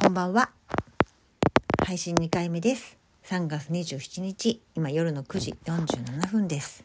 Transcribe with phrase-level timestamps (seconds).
[0.00, 0.50] こんばんは。
[1.84, 2.96] 配信2回目です。
[3.24, 6.84] 3月27日、今夜の9時47分です。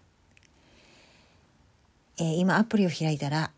[2.20, 3.52] えー今アプリを開いたら、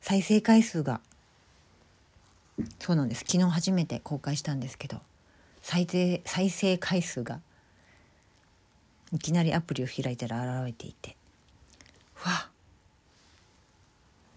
[0.00, 1.00] 再生回数が、
[2.78, 3.24] そうなんです。
[3.26, 5.00] 昨日初めて公開したんですけど、
[5.62, 7.40] 再生、再生回数が、
[9.12, 11.16] いきなりアプリを開いたら現れていて、
[12.24, 12.50] わっ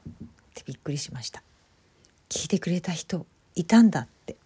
[0.10, 1.44] ってびっくりしました。
[2.30, 3.26] 聞いてくれた人
[3.60, 4.38] いたんだって。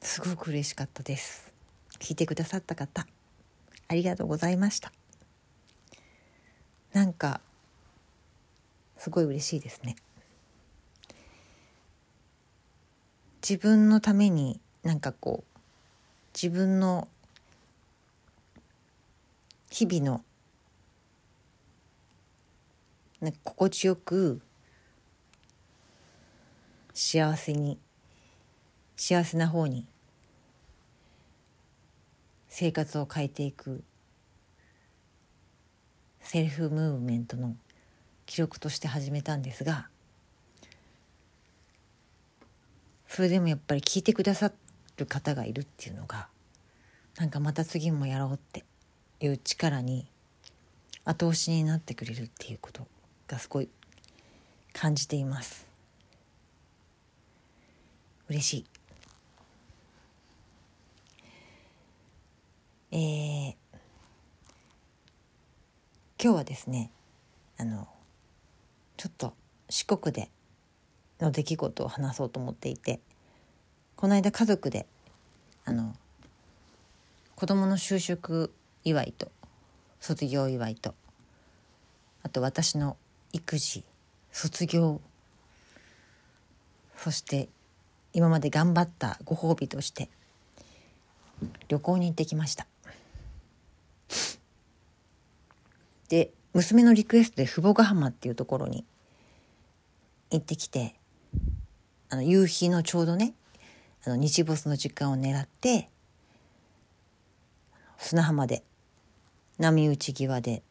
[0.00, 1.52] すごく嬉しかったです。
[1.98, 3.06] 聞いてくださった方
[3.86, 4.90] ありがとうございました。
[6.94, 7.42] なんか
[8.96, 9.96] すごい嬉しいですね。
[13.46, 15.58] 自分のためになんかこう
[16.32, 17.06] 自分の
[19.70, 20.24] 日々の
[23.20, 24.40] なんか心地よく
[26.98, 27.78] 幸せに
[28.96, 29.86] 幸せな方に
[32.48, 33.84] 生活を変えていく
[36.20, 37.54] セルフムーブメントの
[38.24, 39.88] 記録として始めたんですが
[43.08, 44.50] それでもやっぱり聞いてくださ
[44.96, 46.28] る方がいるっていうのが
[47.18, 48.64] なんかまた次もやろうって
[49.20, 50.06] いう力に
[51.04, 52.86] 後押しになってくれるっていうこと
[53.28, 53.68] がすごい
[54.72, 55.75] 感じています。
[58.28, 58.64] 嬉しい。
[62.92, 63.54] えー、
[66.22, 66.90] 今日はですね
[67.58, 67.88] あの
[68.96, 69.34] ちょっと
[69.68, 70.30] 四国で
[71.20, 73.00] の出来事を話そうと思っていて
[73.96, 74.86] この間家族で
[75.64, 75.94] あの
[77.34, 78.52] 子供の就職
[78.84, 79.30] 祝いと
[80.00, 80.94] 卒業祝いと
[82.22, 82.96] あと私の
[83.32, 83.84] 育児
[84.32, 85.00] 卒業
[86.96, 87.48] そして
[88.16, 90.08] 今まで頑張ったご褒美として
[91.68, 92.66] 旅行に行ってきました。
[96.08, 98.86] で娘のリクエストで父母ヶ浜っていうところに
[100.30, 100.94] 行ってきて
[102.08, 103.34] あの夕日のちょうどね
[104.06, 105.90] あの日没の時間を狙って
[107.98, 108.62] 砂浜で
[109.58, 110.62] 波打ち際で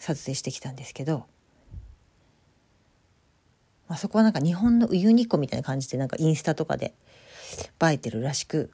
[0.00, 1.26] 撮影してきたんですけど、
[3.88, 6.94] まあ、そこはなんか日本のウユニ湖みたいな感じでなんかインスタとかで
[7.82, 8.70] 映えてるらしく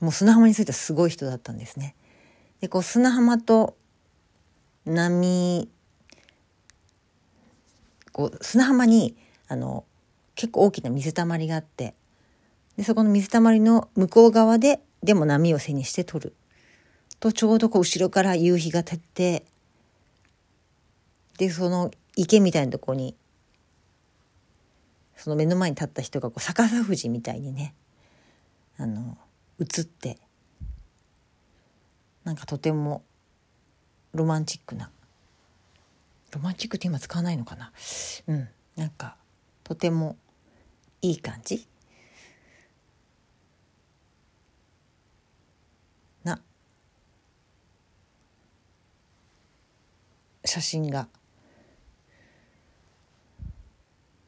[0.00, 1.94] もう砂浜についてはすごい人だったんですね。
[2.60, 3.76] でこう砂浜と
[4.84, 5.68] 波
[8.12, 9.16] こう砂浜に
[9.48, 9.84] あの
[10.34, 11.94] 結構大きな水たまりがあって
[12.76, 16.34] でそこの水たまりの向こう側ででも波を背にして撮る
[17.20, 19.44] とちょうどこう後ろから夕日が照って
[21.38, 23.14] でその池みたいなとこに
[25.16, 27.74] その目の前に立った人がこう逆さ富士みたいにね
[28.78, 29.18] あの
[29.60, 30.18] 映って
[32.24, 33.04] なんかとても
[34.12, 34.90] ロマンチックな。
[36.32, 37.70] ロマンチックって今使わないのかな？
[38.26, 38.48] うん。
[38.74, 39.16] なんか
[39.62, 40.16] とても
[41.02, 41.66] いい感じ？
[46.24, 46.40] な。
[50.44, 51.08] 写真が。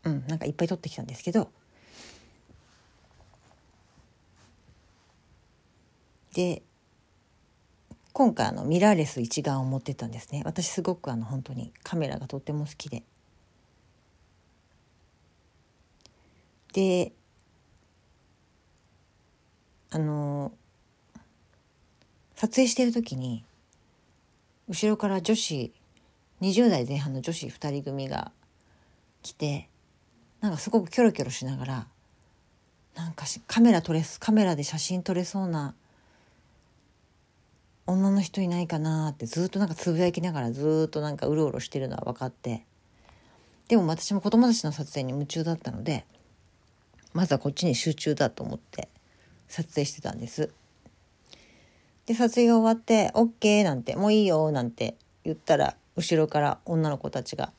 [0.08, 1.50] うんなんかいっぱい撮ってきたんですけど。
[6.34, 6.62] で
[8.12, 10.42] 今回あのミラーレス一眼を持ってったんですね。
[10.44, 13.02] 私すごくあの本当にカメラがとっても好きで。
[16.72, 17.12] で
[19.90, 20.52] あの
[22.34, 23.44] 撮影してる時に
[24.68, 25.72] 後ろから女子
[26.40, 28.30] 20代前半の女子2人組が
[29.22, 29.68] 来て
[30.40, 31.86] なんかすごくキョロキョロしながら
[32.94, 35.74] なんかしカメラ撮れカメラで写真撮れそうな
[37.86, 42.64] 女の人いないかなってずっとなんかつぶやきながらずっとなんかうろうろしてるのは分かって
[43.68, 46.04] でも私も子供たちの撮影に夢中だったので
[47.14, 48.88] まずはこっちに集中だと思って
[49.48, 50.50] 撮影してたんです。
[52.06, 57.52] で撮影が終わって「OK」なんて「もういいよ」なんて言ったら後ろから女の子たちが「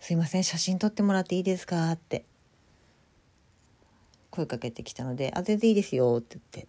[0.00, 2.24] すいません写真撮ってもらっていいですか?」って。
[4.30, 6.68] 声かけてきたので「あ全然いいですよ」って言って。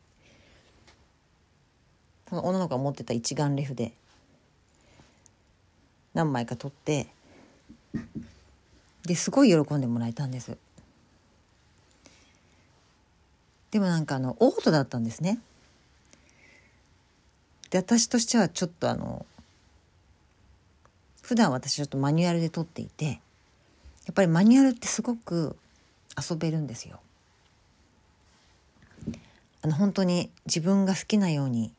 [2.29, 3.91] その女の子が持ってた一眼レフで
[6.13, 7.07] 何枚か撮って
[9.03, 10.57] ですごい喜んでもらえたんです。
[13.71, 15.39] でもなんかあのオートだったんですね。
[17.71, 19.25] で私としてはちょっとあの
[21.29, 23.11] 普段私ちょっとマニュアルで撮っていてや
[24.09, 25.55] っぱりマニュアルってすごく
[26.17, 26.99] 遊べるんですよ。
[29.61, 31.71] あの本当に自分が好きなように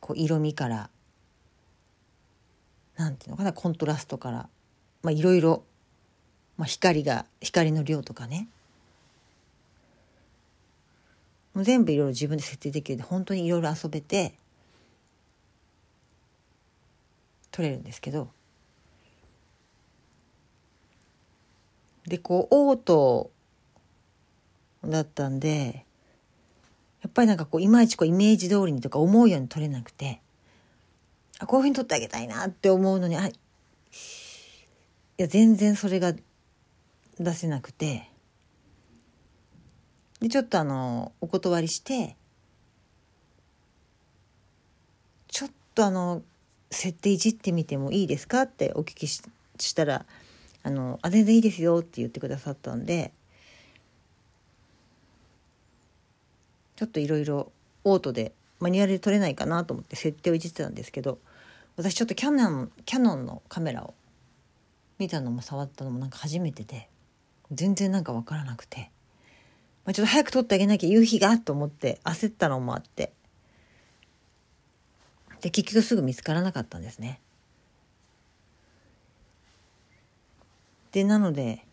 [0.00, 0.90] こう色味から
[2.96, 4.46] なんていうのかなコントラストから
[5.02, 5.62] まあいろいろ、
[6.58, 8.46] まあ、光が光の量とかね
[11.54, 14.34] もう全部いろいろ自分で設定できるで本当にいろいろ遊べて
[17.54, 18.32] 撮れるんですけど
[22.04, 23.30] でこうオート
[24.84, 25.86] だったんで
[27.02, 30.20] やっぱりなんかこういまいちこうイメージ通りにとか思うように撮れなくて
[31.38, 33.32] あこういうふうに撮ってあげたいなって思うのにあい
[35.16, 36.12] や全然それが
[37.20, 38.10] 出せなくて
[40.20, 42.16] でちょっとあのお断りして
[45.28, 46.22] ちょっとあの
[46.74, 48.42] 設定いじってみてもいいですか？
[48.42, 49.22] ってお聞きし
[49.74, 50.04] たら
[50.62, 53.12] あのあ全然いいですよって言ってくださったんで
[56.76, 57.52] ちょっといろいろ
[57.84, 61.18] オートでマニュアルで撮れないかなと思って設定をいじってたんですけど
[61.76, 63.94] 私ちょっとキャノンキャノンのカメラを
[64.98, 66.88] 見たのも触ったのもなんか初めてで
[67.52, 68.90] 全然なんか分からなくて
[69.84, 73.12] まあ、ちょっと早く撮ってあげなきゃ夕日がと思って焦ったのもあって
[75.44, 77.20] で結局すぐ見つからなかったんですね。
[80.92, 81.66] でなので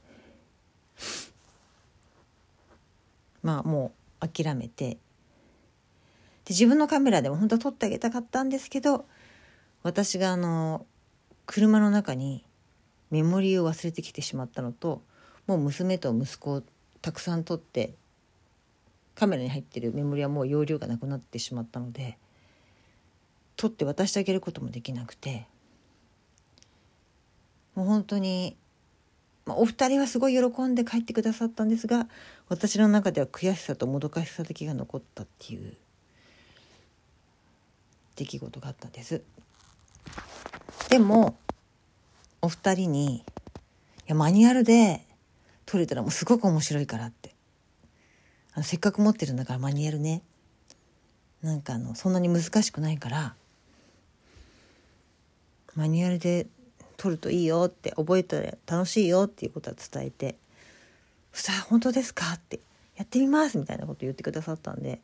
[3.41, 4.97] まあもう諦めてで
[6.50, 9.06] 自分のカメラでも本当は撮ってあげたかったんですけど
[9.83, 10.85] 私があの
[11.45, 12.44] 車の中に
[13.09, 15.01] メモリーを忘れてきてしまったのと
[15.47, 16.63] もう娘と息子を
[17.01, 17.94] たくさん撮って
[19.15, 22.17] カメラに入ってるメモリはもう容量がなくなってしまったので
[23.61, 25.45] 撮って渡してあげることもできなくて。
[27.75, 28.57] もう本当に、
[29.45, 32.07] まあ、お二人はすごい喜んで帰ってくださったんですが
[32.49, 35.77] 私の中では悔しさともどかしさだけが残ったっていう
[38.15, 39.21] 出来事があったんです。
[40.89, 41.37] でも
[42.41, 43.23] お二人にい
[44.07, 45.05] やマニュアルで
[45.65, 47.33] 撮れたらもうすごく面白いからって。
[48.53, 50.23] あのせっかく持ってるんだからマニュアルね。
[51.41, 53.35] なんかあのそんなに難しくないから
[55.75, 56.47] マニュアルで
[56.97, 60.35] 取るといいよって覚えたら楽しいよっていうことは伝えて
[61.33, 62.59] 「さあ本当ですか?」って
[62.95, 65.01] 「やってみます」みたいなこと言ってくださったんで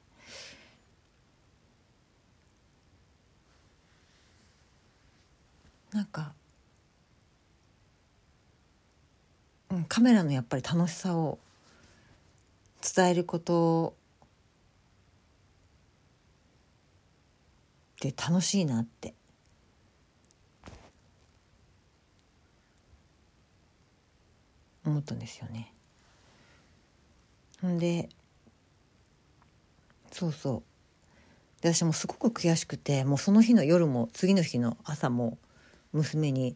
[5.91, 6.33] なんか、
[9.71, 11.39] うん、カメラのやっぱり楽しさを
[12.95, 13.95] 伝えること
[17.95, 19.15] って楽しいなって
[24.89, 25.73] 思ったんですよね。
[27.61, 28.09] ほんで
[30.11, 30.63] そうそ
[31.59, 35.37] うで私もすごく悔しくてもうその日の夜も次の日の朝も
[35.91, 36.55] 娘に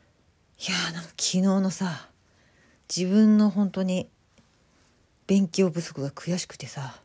[0.60, 2.10] 「いやーなんか昨日のさ
[2.94, 4.10] 自分の本当に
[5.26, 7.00] 勉強不足が悔しくてさ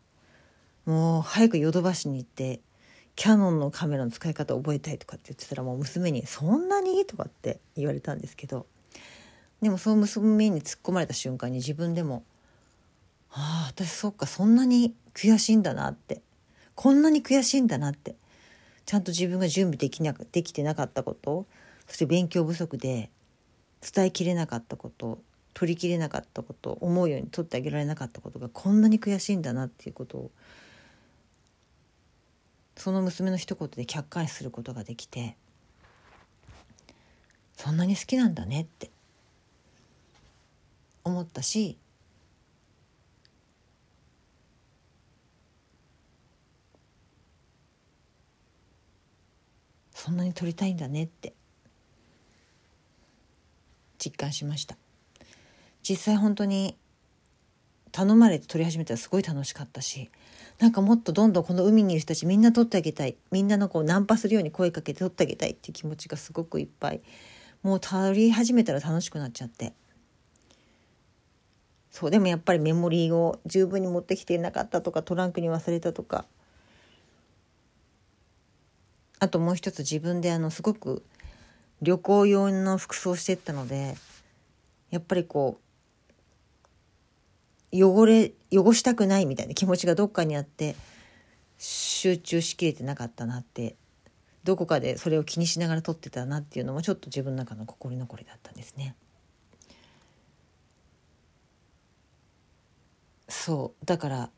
[0.85, 2.59] もう早くヨドバシに行って
[3.15, 8.67] キャノンのカメラの使い方覚えたいとかって言ってたらもう娘に「そんなに?」とかって言われたんですけど
[9.61, 12.23] でもその娘に突っ込まれた瞬間に自分でも
[13.31, 16.21] 「ああ私そっかそんなに悔しいんだな」って。
[16.75, 18.15] こんなに悔しいんだなって。
[18.85, 21.45] ちゃんと自分が準備できなくできてなかったこと。
[21.87, 23.11] そして勉強不足で
[23.81, 25.21] 伝えきれなかったこと。
[25.53, 26.77] 取りきれなかったこと。
[26.79, 30.31] 思うように取ってあげられなかったことがこんなに悔しいんだなっていうことを
[32.77, 35.35] その娘の一言で客観視することができて
[37.57, 38.89] そんなに好きなんだねって。
[41.09, 41.77] 思ったし
[49.93, 51.33] そんなに撮りたいんだねって
[53.97, 54.77] 実感しました。
[55.83, 56.77] 実際本当に
[57.91, 60.09] 頼まれて撮り始めたらすごい楽しかったし
[60.59, 67.01] なんかもっとどんどんこの海にいる人たちみんな撮ってあげたいみんなのこうナンパするように声かけて撮ってあげたいっていう気持ちがすごくいっぱい
[67.63, 69.73] もう撮り始めたら楽しくなっちゃって
[71.91, 76.25] そうでもやっぱりメモリーを十分に持ってきていなかったとかトランクに忘れたとか
[79.19, 81.03] あともう一つ自分であのすごく
[81.81, 83.95] 旅行用の服装してったので
[84.91, 85.59] やっぱりこ
[87.71, 90.75] う汚れ汚したくないみたいな気持ちがどっかにあって
[91.57, 93.75] 集中しきれてなかったなって
[94.43, 98.95] どこかでそれを気にしながら撮ってたなっていうのもちょっと自分の中の心残りだったんですね。
[103.49, 104.29] そうだから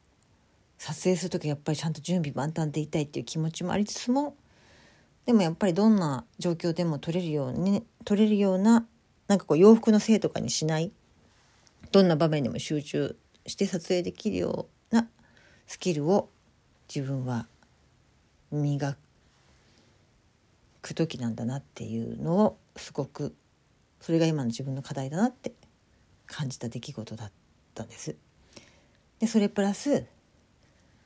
[0.78, 4.38] 撮影する時はやっぱりちゃんと準備万端でいたいっていう気持ちもありつつも
[5.26, 8.86] でもやっぱりどんな状況でも撮れるように撮れるような
[9.28, 10.94] なんかこう洋服のせいとかにしない
[11.92, 15.10] どんな場面でも集中して撮影できるような
[15.68, 16.30] スキルを
[16.88, 17.48] 自分は
[18.50, 18.96] 磨
[20.82, 23.36] く時なんだなっていうのをすごく
[24.00, 25.52] それが今の自分の課題だなって
[26.28, 27.32] 感じた出来事だっ
[27.76, 28.16] たんです。
[29.22, 30.08] でそれプラス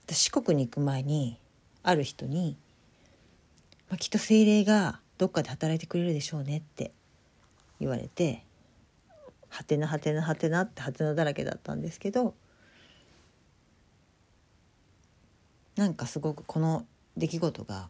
[0.08, 1.38] 私四国に行く前に
[1.84, 2.56] ある人に、
[3.90, 6.94] まあ、きっと精霊がどっかで働いてくれるでしょうねって
[7.82, 8.46] 言われて
[9.50, 12.36] はてなはてなはてなってはてなだらけだったんですけど
[15.76, 16.86] なんかすごくこの
[17.18, 17.90] 出来事が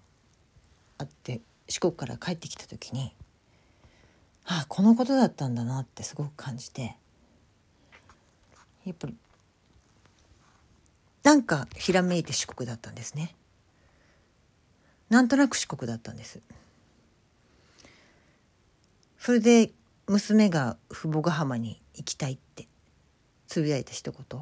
[0.97, 3.13] あって四国から帰ってきた時に
[4.47, 6.97] ああこのことだったんだなってすごく感じて
[8.85, 9.15] やっぱり
[11.25, 13.33] なんかひらめいて四国だったんですね。
[15.09, 16.39] なんとなく四国だったんです。
[19.17, 19.71] それで
[20.05, 22.67] 娘が父母ヶ浜に行きたいって
[23.47, 24.41] つぶやいた一言。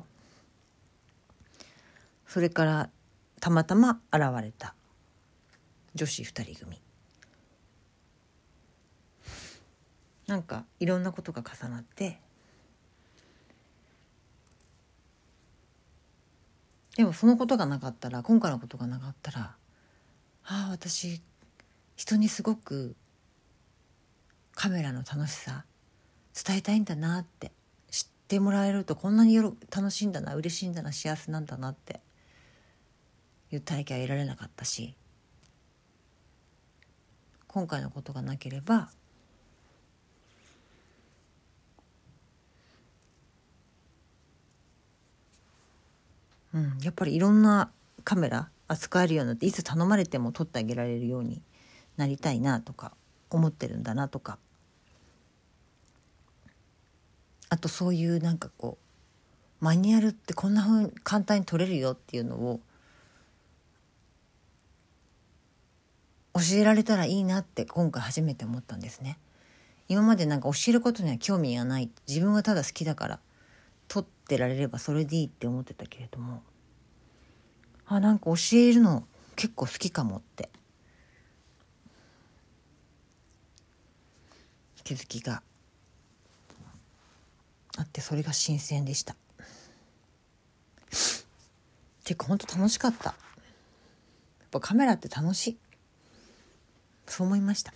[2.28, 2.90] それから
[3.40, 4.76] たまたま現れた。
[5.96, 6.82] 女子二人組。
[10.28, 12.20] なんかいろんなことが重なって
[16.96, 19.56] でもそのことがなかったら今回のことがなかったら
[20.46, 21.22] ああ私
[21.96, 22.96] 人にすごく
[24.56, 25.66] カメラの楽しさ
[26.46, 27.52] 伝えたいんだなって
[27.90, 32.00] 知ってもらえるとこんなによろ楽しいんだな嬉しいんだな幸せなんだなって
[33.52, 34.96] いう体験は得られなかったし
[37.48, 38.90] 今回のことがなければ
[46.54, 47.72] うん、やっぱりいろんな
[48.04, 51.42] カメラ扱えるようになっていつ頼まれても撮ってあげられるように
[51.98, 52.94] なりたいなとか
[53.30, 54.38] 思ってるんだなとか
[57.50, 58.78] あとそういうなんかこ
[59.62, 62.60] うマニュアルってこんなふうに簡単に撮れるよっていうのを
[66.34, 69.20] 教えられたらいいなって今回初めて思ったんですね。
[69.88, 73.20] 今までなんか教えることには興味がない自分がただ好きだから
[73.94, 76.42] 撮ってられればそれでいいって思ってたけれども。
[77.86, 80.50] あなんか教えるの結構好きかもって。
[84.84, 85.44] 気づきが。
[87.78, 89.16] あってそれが新鮮でした。
[92.04, 93.10] ていうか本当楽しかった。
[93.10, 93.16] やっ
[94.50, 95.58] ぱカメラって楽しい。
[97.06, 97.72] そう思いました。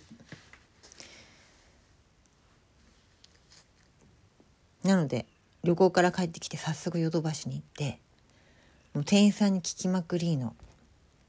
[4.82, 5.24] なので
[5.68, 8.00] 旅行から帰ってきて早速ヨドバシに行って
[8.94, 10.56] もう店員さんに聞きまくりの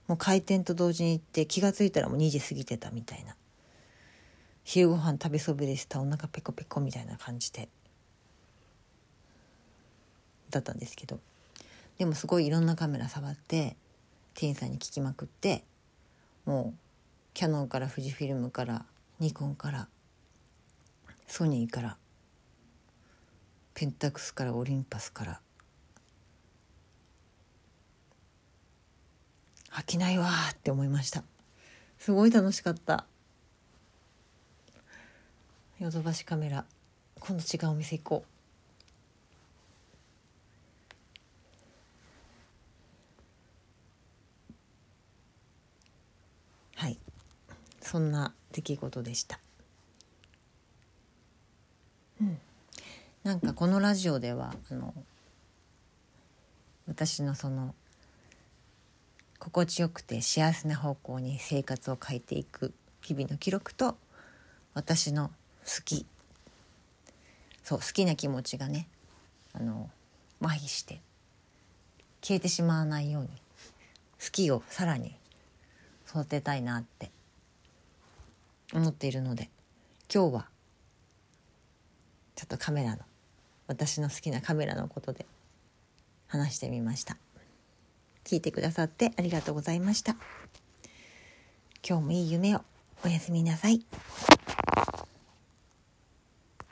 [0.08, 3.36] もう開店と同時に行って気が付いたらもう2時過ぎてたみたいな。
[4.64, 6.00] 昼ご飯食べそびれした。
[6.00, 7.68] お腹ペコペコみたいな感じで。
[10.50, 11.20] だったんですけど。
[11.98, 13.76] でもすごいいろんなカメラ触って
[14.36, 15.66] 店員さんに聞きまくって
[16.46, 16.80] もう
[17.34, 18.86] キャノンから富士フィルムから
[19.20, 19.90] ニコンから
[21.28, 21.98] ソニーから
[23.80, 25.40] ペンタクスからオリンパスから。
[29.72, 31.24] 飽きないわって思いました。
[31.98, 33.06] すごい楽しかった。
[35.80, 36.66] ヨドバシカメラ。
[37.22, 38.26] 今度違うお店行こ
[46.76, 46.80] う。
[46.82, 47.00] はい。
[47.80, 49.40] そんな出来事でした
[52.20, 52.38] うん
[53.30, 54.92] なんかこのラジオではあの
[56.88, 57.76] 私のその
[59.38, 64.00] 心地よくて幸せな方向に生活を変えていく日々の記録と
[64.74, 65.28] 私の
[65.64, 66.08] 好き
[67.64, 68.88] そう好きな気持ちがね
[69.54, 69.92] あの
[70.42, 71.00] 麻痺して
[72.24, 75.16] 消えてしまわないように好きをさらに
[76.10, 77.12] 育てたいなって
[78.74, 79.52] 思っているので
[80.12, 80.46] 今日は
[82.36, 83.04] ちょっとカメラの
[83.70, 85.28] 私の好きなカメラのことで
[86.28, 87.18] 話してみました。
[88.24, 90.16] 聞いてくださってありがとうございました。
[91.88, 92.62] 今日もいい夢を。
[93.06, 93.86] おやすみなさい。